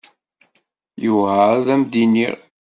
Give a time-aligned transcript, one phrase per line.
[1.03, 2.35] Yewɛeṛ ad am-d-iniɣ.